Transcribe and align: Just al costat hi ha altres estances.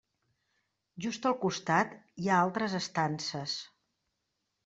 Just 1.05 1.27
al 1.31 1.35
costat 1.43 1.93
hi 2.23 2.29
ha 2.31 2.39
altres 2.45 2.75
estances. 2.79 3.57